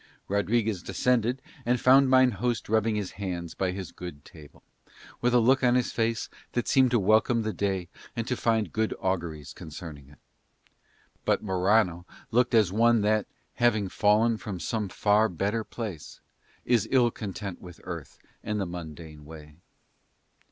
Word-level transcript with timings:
Rodriguez 0.27 0.81
descended 0.81 1.43
and 1.63 1.79
found 1.79 2.09
mine 2.09 2.31
host 2.31 2.67
rubbing 2.67 2.95
his 2.95 3.11
hands 3.21 3.53
by 3.53 3.69
his 3.71 3.91
good 3.91 4.25
table, 4.25 4.63
with 5.21 5.31
a 5.31 5.39
look 5.39 5.63
on 5.63 5.75
his 5.75 5.91
face 5.91 6.27
that 6.53 6.67
seemed 6.67 6.89
to 6.89 6.97
welcome 6.99 7.43
the 7.43 7.53
day 7.53 7.87
and 8.15 8.25
to 8.27 8.35
find 8.35 8.73
good 8.73 8.95
auguries 8.99 9.53
concerning 9.53 10.07
it. 10.09 10.17
But 11.23 11.43
Morano 11.43 12.07
looked 12.31 12.55
as 12.55 12.71
one 12.71 13.01
that, 13.01 13.27
having 13.53 13.89
fallen 13.89 14.37
from 14.37 14.59
some 14.59 14.89
far 14.89 15.29
better 15.29 15.63
place, 15.63 16.19
is 16.65 16.87
ill 16.89 17.11
content 17.11 17.61
with 17.61 17.79
earth 17.83 18.17
and 18.43 18.59
the 18.59 18.65
mundane 18.65 19.23
way. 19.23 19.53